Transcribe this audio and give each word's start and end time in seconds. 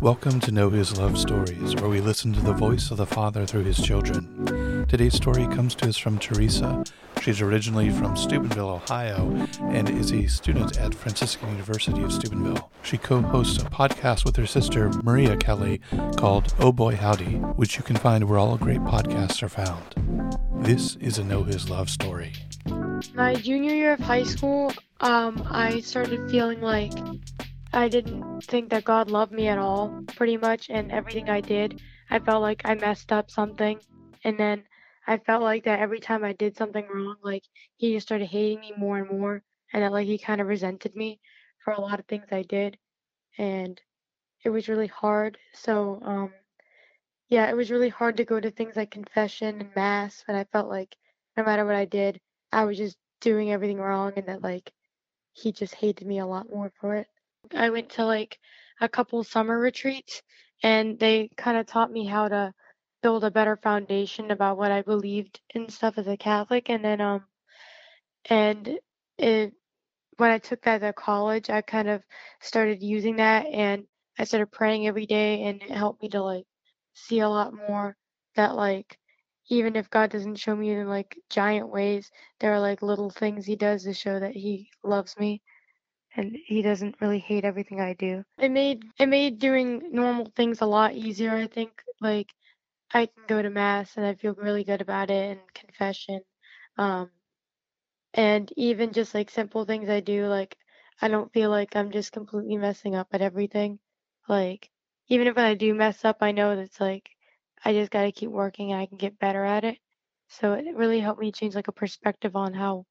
Welcome 0.00 0.38
to 0.40 0.52
Know 0.52 0.70
His 0.70 0.96
Love 0.96 1.18
Stories, 1.18 1.74
where 1.74 1.88
we 1.88 2.00
listen 2.00 2.32
to 2.32 2.40
the 2.40 2.52
voice 2.52 2.92
of 2.92 2.98
the 2.98 3.06
Father 3.06 3.44
through 3.44 3.64
His 3.64 3.82
children. 3.82 4.86
Today's 4.86 5.14
story 5.14 5.44
comes 5.48 5.74
to 5.74 5.88
us 5.88 5.96
from 5.96 6.18
Theresa. 6.18 6.84
She's 7.20 7.40
originally 7.40 7.90
from 7.90 8.16
Steubenville, 8.16 8.70
Ohio, 8.70 9.48
and 9.60 9.90
is 9.90 10.12
a 10.12 10.28
student 10.28 10.78
at 10.78 10.94
Franciscan 10.94 11.48
University 11.48 12.00
of 12.04 12.12
Steubenville. 12.12 12.70
She 12.84 12.96
co 12.96 13.20
hosts 13.22 13.60
a 13.60 13.66
podcast 13.66 14.24
with 14.24 14.36
her 14.36 14.46
sister, 14.46 14.88
Maria 15.02 15.36
Kelly, 15.36 15.80
called 16.16 16.54
Oh 16.60 16.70
Boy 16.70 16.94
Howdy, 16.94 17.38
which 17.56 17.76
you 17.76 17.82
can 17.82 17.96
find 17.96 18.28
where 18.28 18.38
all 18.38 18.56
great 18.56 18.80
podcasts 18.82 19.42
are 19.42 19.48
found. 19.48 19.96
This 20.64 20.94
is 20.96 21.18
a 21.18 21.24
Know 21.24 21.42
His 21.42 21.68
Love 21.68 21.90
story. 21.90 22.34
My 23.14 23.34
junior 23.34 23.74
year 23.74 23.94
of 23.94 24.00
high 24.00 24.22
school, 24.22 24.72
um, 25.00 25.44
I 25.50 25.80
started 25.80 26.30
feeling 26.30 26.60
like 26.60 26.92
I 27.78 27.86
didn't 27.86 28.42
think 28.42 28.70
that 28.70 28.82
God 28.84 29.08
loved 29.08 29.30
me 29.30 29.46
at 29.46 29.56
all, 29.56 30.02
pretty 30.16 30.36
much, 30.36 30.68
and 30.68 30.90
everything 30.90 31.30
I 31.30 31.40
did, 31.40 31.80
I 32.10 32.18
felt 32.18 32.42
like 32.42 32.62
I 32.64 32.74
messed 32.74 33.12
up 33.12 33.30
something. 33.30 33.78
And 34.24 34.36
then 34.36 34.64
I 35.06 35.18
felt 35.18 35.44
like 35.44 35.62
that 35.62 35.78
every 35.78 36.00
time 36.00 36.24
I 36.24 36.32
did 36.32 36.56
something 36.56 36.88
wrong, 36.92 37.14
like 37.22 37.44
he 37.76 37.94
just 37.94 38.08
started 38.08 38.26
hating 38.26 38.58
me 38.58 38.72
more 38.76 38.98
and 38.98 39.08
more, 39.08 39.44
and 39.72 39.84
that 39.84 39.92
like 39.92 40.08
he 40.08 40.18
kind 40.18 40.40
of 40.40 40.48
resented 40.48 40.96
me 40.96 41.20
for 41.62 41.72
a 41.72 41.80
lot 41.80 42.00
of 42.00 42.06
things 42.06 42.26
I 42.32 42.42
did. 42.42 42.76
And 43.38 43.80
it 44.42 44.50
was 44.50 44.68
really 44.68 44.88
hard. 44.88 45.38
So, 45.54 46.00
um, 46.02 46.32
yeah, 47.28 47.48
it 47.48 47.56
was 47.56 47.70
really 47.70 47.90
hard 47.90 48.16
to 48.16 48.24
go 48.24 48.40
to 48.40 48.50
things 48.50 48.74
like 48.74 48.90
confession 48.90 49.60
and 49.60 49.70
mass, 49.76 50.24
but 50.26 50.34
I 50.34 50.42
felt 50.52 50.68
like 50.68 50.96
no 51.36 51.44
matter 51.44 51.64
what 51.64 51.76
I 51.76 51.84
did, 51.84 52.20
I 52.50 52.64
was 52.64 52.76
just 52.76 52.96
doing 53.20 53.52
everything 53.52 53.78
wrong, 53.78 54.14
and 54.16 54.26
that 54.26 54.42
like 54.42 54.72
he 55.32 55.52
just 55.52 55.76
hated 55.76 56.08
me 56.08 56.18
a 56.18 56.26
lot 56.26 56.50
more 56.50 56.72
for 56.80 56.96
it. 56.96 57.06
I 57.54 57.70
went 57.70 57.90
to 57.90 58.04
like 58.04 58.38
a 58.80 58.88
couple 58.88 59.22
summer 59.24 59.58
retreats 59.58 60.22
and 60.62 60.98
they 60.98 61.30
kind 61.36 61.56
of 61.58 61.66
taught 61.66 61.90
me 61.92 62.06
how 62.06 62.28
to 62.28 62.54
build 63.02 63.24
a 63.24 63.30
better 63.30 63.56
foundation 63.56 64.30
about 64.30 64.58
what 64.58 64.72
I 64.72 64.82
believed 64.82 65.40
and 65.54 65.72
stuff 65.72 65.98
as 65.98 66.06
a 66.08 66.16
Catholic. 66.16 66.68
And 66.70 66.84
then, 66.84 67.00
um, 67.00 67.24
and 68.30 68.78
it, 69.18 69.52
when 70.16 70.30
I 70.30 70.38
took 70.38 70.62
that 70.62 70.80
to 70.80 70.92
college, 70.92 71.50
I 71.50 71.62
kind 71.62 71.88
of 71.88 72.02
started 72.40 72.82
using 72.82 73.16
that 73.16 73.46
and 73.46 73.84
I 74.18 74.24
started 74.24 74.50
praying 74.52 74.86
every 74.86 75.06
day 75.06 75.44
and 75.44 75.62
it 75.62 75.70
helped 75.70 76.02
me 76.02 76.08
to 76.10 76.22
like 76.22 76.44
see 76.94 77.20
a 77.20 77.28
lot 77.28 77.54
more 77.54 77.96
that 78.36 78.54
like 78.56 78.98
even 79.50 79.76
if 79.76 79.90
God 79.90 80.10
doesn't 80.10 80.36
show 80.36 80.54
me 80.56 80.70
in 80.70 80.88
like 80.88 81.18
giant 81.30 81.68
ways, 81.70 82.10
there 82.40 82.52
are 82.52 82.60
like 82.60 82.82
little 82.82 83.10
things 83.10 83.46
he 83.46 83.56
does 83.56 83.84
to 83.84 83.94
show 83.94 84.18
that 84.20 84.34
he 84.34 84.70
loves 84.84 85.16
me 85.18 85.42
and 86.18 86.36
he 86.46 86.62
doesn't 86.62 87.00
really 87.00 87.20
hate 87.20 87.44
everything 87.44 87.80
I 87.80 87.94
do. 87.94 88.24
It 88.38 88.50
made 88.50 88.84
it 88.98 89.06
made 89.06 89.38
doing 89.38 89.92
normal 89.92 90.26
things 90.36 90.60
a 90.60 90.66
lot 90.66 90.94
easier, 90.94 91.30
I 91.34 91.46
think. 91.46 91.82
Like 92.00 92.34
I 92.92 93.06
can 93.06 93.24
go 93.26 93.42
to 93.42 93.50
mass 93.50 93.96
and 93.96 94.06
I 94.06 94.14
feel 94.14 94.34
really 94.34 94.64
good 94.64 94.82
about 94.82 95.10
it 95.10 95.38
and 95.38 95.54
confession. 95.54 96.22
Um 96.78 97.10
and 98.14 98.52
even 98.56 98.92
just 98.92 99.14
like 99.14 99.30
simple 99.30 99.64
things 99.64 99.88
I 99.88 100.00
do, 100.00 100.26
like 100.26 100.58
I 101.00 101.08
don't 101.08 101.32
feel 101.32 101.50
like 101.50 101.74
I'm 101.76 101.90
just 101.90 102.12
completely 102.12 102.56
messing 102.58 102.94
up 102.94 103.08
at 103.12 103.22
everything. 103.22 103.78
Like 104.28 104.70
even 105.08 105.26
if 105.26 105.38
I 105.38 105.54
do 105.54 105.74
mess 105.74 106.04
up, 106.04 106.18
I 106.20 106.32
know 106.32 106.54
that's 106.56 106.80
like 106.80 107.10
I 107.64 107.72
just 107.72 107.90
got 107.90 108.02
to 108.02 108.12
keep 108.12 108.30
working 108.30 108.72
and 108.72 108.80
I 108.80 108.86
can 108.86 108.98
get 108.98 109.18
better 109.18 109.44
at 109.44 109.64
it. 109.64 109.78
So 110.28 110.52
it 110.52 110.76
really 110.76 111.00
helped 111.00 111.20
me 111.20 111.32
change 111.32 111.54
like 111.54 111.68
a 111.68 111.72
perspective 111.72 112.36
on 112.36 112.52
how 112.54 112.84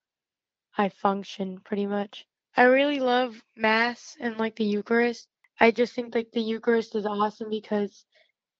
I 0.77 0.89
function 0.89 1.59
pretty 1.59 1.85
much. 1.87 2.25
I 2.57 2.63
really 2.65 2.99
love 2.99 3.41
Mass 3.55 4.17
and 4.19 4.37
like 4.37 4.57
the 4.57 4.65
Eucharist. 4.65 5.29
I 5.61 5.71
just 5.71 5.93
think 5.93 6.15
like 6.15 6.31
the 6.33 6.41
Eucharist 6.41 6.95
is 6.95 7.05
awesome 7.05 7.49
because 7.51 8.05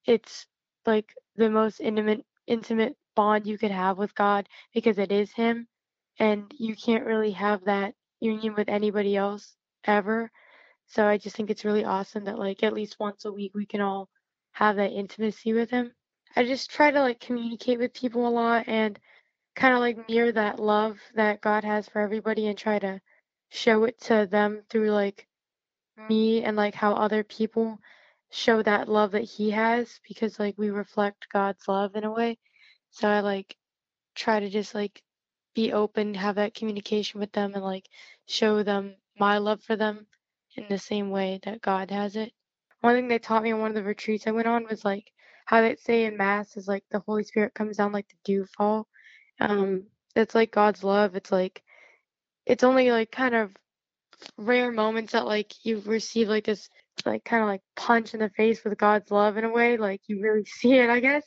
it's 0.05 0.47
like 0.85 1.13
the 1.35 1.49
most 1.49 1.81
intimate 1.81 2.25
intimate 2.47 2.95
bond 3.15 3.47
you 3.47 3.57
could 3.57 3.71
have 3.71 3.97
with 3.97 4.15
God 4.15 4.47
because 4.73 4.99
it 4.99 5.11
is 5.11 5.31
him 5.33 5.67
and 6.19 6.53
you 6.57 6.75
can't 6.75 7.05
really 7.05 7.31
have 7.31 7.65
that 7.65 7.95
union 8.21 8.55
with 8.55 8.69
anybody 8.69 9.17
else 9.17 9.55
ever. 9.85 10.31
So 10.87 11.07
I 11.07 11.17
just 11.17 11.35
think 11.35 11.49
it's 11.49 11.65
really 11.65 11.85
awesome 11.85 12.25
that 12.25 12.39
like 12.39 12.63
at 12.63 12.73
least 12.73 12.97
once 12.99 13.25
a 13.25 13.33
week 13.33 13.53
we 13.55 13.65
can 13.65 13.81
all 13.81 14.09
have 14.53 14.77
that 14.77 14.91
intimacy 14.93 15.53
with 15.53 15.71
him. 15.71 15.93
I 16.35 16.45
just 16.45 16.71
try 16.71 16.91
to 16.91 17.01
like 17.01 17.19
communicate 17.19 17.79
with 17.79 17.93
people 17.93 18.27
a 18.27 18.29
lot 18.29 18.65
and 18.67 18.99
kind 19.55 19.73
of 19.73 19.81
like 19.81 20.09
mirror 20.09 20.31
that 20.31 20.59
love 20.59 20.99
that 21.15 21.41
God 21.41 21.63
has 21.63 21.89
for 21.89 22.01
everybody 22.01 22.47
and 22.47 22.57
try 22.57 22.79
to 22.79 23.01
show 23.49 23.83
it 23.85 23.99
to 24.01 24.27
them 24.29 24.63
through 24.69 24.91
like 24.91 25.27
me 26.09 26.43
and 26.43 26.55
like 26.57 26.75
how 26.75 26.93
other 26.93 27.23
people 27.23 27.79
show 28.29 28.61
that 28.61 28.89
love 28.89 29.11
that 29.11 29.23
he 29.23 29.51
has 29.51 29.99
because 30.07 30.39
like 30.39 30.55
we 30.57 30.69
reflect 30.69 31.27
God's 31.31 31.67
love 31.67 31.95
in 31.95 32.03
a 32.03 32.11
way. 32.11 32.37
So 32.91 33.07
I 33.07 33.21
like 33.21 33.55
try 34.15 34.39
to 34.39 34.49
just 34.49 34.75
like 34.75 35.01
be 35.55 35.73
open, 35.73 36.13
have 36.13 36.35
that 36.35 36.53
communication 36.53 37.19
with 37.19 37.31
them 37.31 37.53
and 37.55 37.63
like 37.63 37.87
show 38.27 38.63
them 38.63 38.95
my 39.19 39.37
love 39.37 39.63
for 39.63 39.75
them 39.75 40.05
in 40.55 40.65
the 40.69 40.77
same 40.77 41.09
way 41.09 41.39
that 41.43 41.61
God 41.61 41.91
has 41.91 42.15
it. 42.15 42.31
One 42.81 42.95
thing 42.95 43.07
they 43.07 43.19
taught 43.19 43.43
me 43.43 43.51
on 43.51 43.59
one 43.59 43.71
of 43.71 43.75
the 43.75 43.83
retreats 43.83 44.27
I 44.27 44.31
went 44.31 44.47
on 44.47 44.65
was 44.69 44.85
like 44.85 45.11
how 45.45 45.61
they 45.61 45.75
say 45.77 46.05
in 46.05 46.17
mass 46.17 46.57
is 46.57 46.67
like 46.67 46.83
the 46.91 46.99
Holy 46.99 47.23
Spirit 47.23 47.53
comes 47.53 47.77
down 47.77 47.91
like 47.91 48.07
the 48.09 48.15
dew 48.23 48.45
fall. 48.57 48.87
Um, 49.39 49.85
it's 50.15 50.35
like 50.35 50.51
God's 50.51 50.83
love. 50.83 51.15
It's 51.15 51.31
like 51.31 51.63
it's 52.47 52.63
only 52.63 52.91
like 52.91 53.11
kind 53.11 53.35
of 53.35 53.51
rare 54.37 54.71
moments 54.71 55.11
that 55.13 55.25
like 55.25 55.53
you 55.63 55.81
receive 55.85 56.29
like 56.29 56.45
this 56.45 56.69
like 57.05 57.23
kind 57.23 57.43
of 57.43 57.49
like 57.49 57.61
punch 57.75 58.13
in 58.13 58.21
the 58.21 58.29
face 58.29 58.63
with 58.63 58.77
God's 58.77 59.11
love 59.11 59.37
in 59.37 59.43
a 59.43 59.51
way, 59.51 59.77
like 59.77 60.01
you 60.07 60.21
really 60.21 60.45
see 60.59 60.73
it, 60.73 60.89
I 60.89 60.99
guess. 60.99 61.23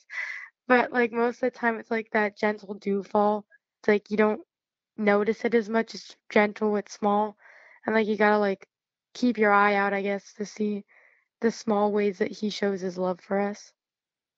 But 0.66 0.92
like 0.92 1.12
most 1.12 1.36
of 1.36 1.52
the 1.52 1.58
time, 1.58 1.78
it's 1.78 1.90
like 1.90 2.08
that 2.12 2.38
gentle 2.38 2.74
dew 2.74 3.02
fall. 3.02 3.44
It's 3.80 3.88
like 3.88 4.10
you 4.10 4.16
don't 4.16 4.40
notice 4.96 5.44
it 5.44 5.54
as 5.54 5.68
much. 5.68 5.94
It's 5.94 6.16
gentle, 6.30 6.76
it's 6.76 6.94
small, 6.94 7.36
and 7.86 7.94
like 7.94 8.06
you 8.08 8.16
gotta 8.16 8.38
like 8.38 8.66
keep 9.14 9.38
your 9.38 9.52
eye 9.52 9.74
out, 9.74 9.92
I 9.92 10.02
guess, 10.02 10.32
to 10.34 10.46
see 10.46 10.84
the 11.40 11.50
small 11.50 11.92
ways 11.92 12.18
that 12.18 12.32
He 12.32 12.50
shows 12.50 12.80
His 12.80 12.98
love 12.98 13.20
for 13.20 13.38
us. 13.40 13.72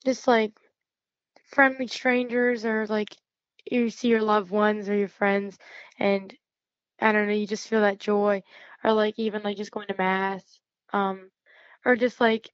Just 0.05 0.27
like 0.27 0.53
friendly 1.47 1.87
strangers, 1.87 2.65
or 2.65 2.87
like 2.89 3.17
you 3.71 3.91
see 3.91 4.09
your 4.09 4.23
loved 4.23 4.51
ones 4.51 4.89
or 4.89 4.97
your 4.97 5.09
friends, 5.09 5.59
and 5.99 6.35
I 7.03 7.13
don't 7.13 7.27
know, 7.27 7.35
you 7.35 7.47
just 7.47 7.69
feel 7.69 7.81
that 7.81 7.99
joy, 7.99 8.43
or 8.85 8.93
like 8.93 9.19
even 9.19 9.43
like 9.43 9.57
just 9.57 9.73
going 9.73 9.89
to 9.89 9.95
mass, 9.99 10.61
um, 10.93 11.31
or 11.85 11.97
just 11.97 12.21
like 12.21 12.51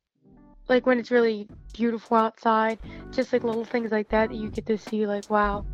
like 0.69 0.87
when 0.87 0.99
it's 0.99 1.11
really 1.11 1.49
beautiful 1.73 2.17
outside, 2.17 2.79
just 3.11 3.33
like 3.33 3.45
little 3.45 3.65
things 3.65 3.91
like 3.91 4.09
that 4.11 4.31
that 4.31 4.37
you 4.37 4.51
get 4.51 4.67
to 4.67 4.79
see, 4.79 5.07
like 5.07 5.29
wow, 5.31 5.65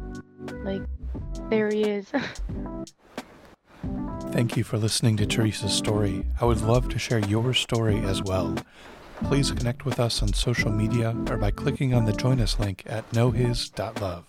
like 0.64 0.82
there 1.48 1.68
he 1.68 1.82
is. 1.82 2.10
Thank 4.32 4.56
you 4.56 4.64
for 4.64 4.78
listening 4.78 5.16
to 5.18 5.26
Theresa's 5.26 5.72
story. 5.72 6.26
I 6.40 6.44
would 6.44 6.60
love 6.60 6.88
to 6.88 6.98
share 6.98 7.20
your 7.20 7.54
story 7.54 7.98
as 8.00 8.20
well. 8.20 8.56
Please 9.24 9.52
connect 9.52 9.84
with 9.84 10.00
us 10.00 10.22
on 10.22 10.32
social 10.32 10.72
media 10.72 11.16
or 11.30 11.36
by 11.36 11.52
clicking 11.52 11.94
on 11.94 12.04
the 12.04 12.12
Join 12.12 12.40
Us 12.40 12.58
link 12.58 12.82
at 12.86 13.08
knowhis.love. 13.12 14.24